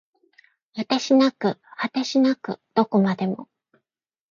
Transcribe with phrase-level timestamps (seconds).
[0.75, 3.47] 果てしなく果てしなくどこまでも